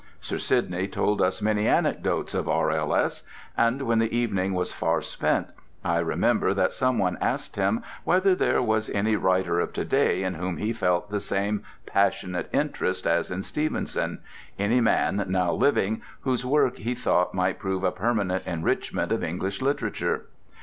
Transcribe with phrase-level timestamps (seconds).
[0.19, 3.21] Sir Sidney told us many anecdotes of R.L.S.,
[3.55, 5.49] and when the evening was far spent
[5.85, 10.33] I remember that someone asked him whether there was any writer of to day in
[10.33, 14.23] whom he felt the same passionate interest as in Stevenson,
[14.57, 19.61] any man now living whose work he thought would prove a permanent enrichment of English
[19.61, 20.25] literature.